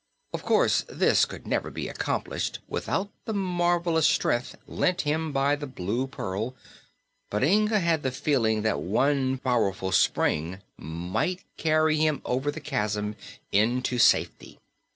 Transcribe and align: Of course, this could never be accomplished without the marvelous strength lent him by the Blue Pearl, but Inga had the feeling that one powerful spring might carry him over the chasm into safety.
Of 0.33 0.41
course, 0.41 0.83
this 0.89 1.25
could 1.25 1.45
never 1.45 1.69
be 1.69 1.87
accomplished 1.87 2.57
without 2.67 3.11
the 3.25 3.33
marvelous 3.35 4.07
strength 4.07 4.55
lent 4.65 5.01
him 5.01 5.31
by 5.31 5.55
the 5.55 5.67
Blue 5.67 6.07
Pearl, 6.07 6.55
but 7.29 7.43
Inga 7.43 7.77
had 7.79 8.01
the 8.01 8.09
feeling 8.09 8.63
that 8.63 8.81
one 8.81 9.37
powerful 9.37 9.91
spring 9.91 10.59
might 10.75 11.43
carry 11.55 11.97
him 11.97 12.23
over 12.25 12.49
the 12.49 12.59
chasm 12.59 13.15
into 13.51 13.99
safety. 13.99 14.57